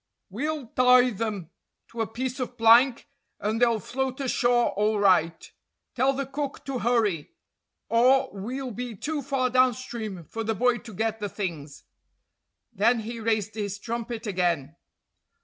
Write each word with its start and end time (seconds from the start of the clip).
We'll 0.31 0.65
tie 0.69 1.11
them 1.11 1.51
to 1.89 2.01
a 2.01 2.07
piece 2.07 2.39
of 2.39 2.57
plank, 2.57 3.07
and 3.39 3.61
they'll 3.61 3.79
float 3.79 4.19
ashore 4.19 4.69
all 4.71 4.97
right. 4.97 5.47
Tell 5.93 6.11
the 6.11 6.25
cook 6.25 6.65
to 6.65 6.79
hurry, 6.79 7.33
or 7.87 8.31
we'll 8.33 8.71
be 8.71 8.95
too 8.95 9.21
far 9.21 9.51
downstream 9.51 10.23
for 10.23 10.43
the 10.43 10.55
boy 10.55 10.79
to 10.79 10.95
get 10.95 11.19
the 11.19 11.29
things." 11.29 11.83
Then 12.73 13.01
he 13.01 13.19
raised 13.19 13.53
his 13.53 13.77
trumpet 13.77 14.25
again. 14.25 14.75